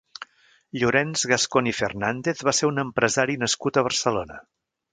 Llorenç 0.83 1.25
Gascon 1.31 1.69
i 1.71 1.75
Fernández 1.81 2.43
va 2.49 2.55
ser 2.61 2.69
un 2.73 2.85
empresari 2.87 3.39
nascut 3.45 3.77
a 3.77 3.85
Barcelona. 3.91 4.41